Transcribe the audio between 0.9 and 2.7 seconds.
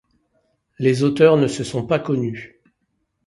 auteurs ne sont pas connus.